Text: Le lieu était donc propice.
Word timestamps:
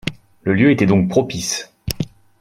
Le 0.41 0.55
lieu 0.55 0.71
était 0.71 0.87
donc 0.87 1.09
propice. 1.09 1.71